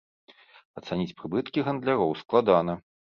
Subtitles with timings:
[0.79, 2.73] Ацаніць прыбыткі гандляроў складана.